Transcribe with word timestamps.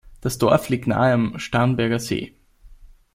Das 0.19 0.39
Dorf 0.39 0.69
liegt 0.69 0.87
nahe 0.87 1.13
am 1.13 1.37
Starnberger 1.37 1.99
See. 1.99 2.33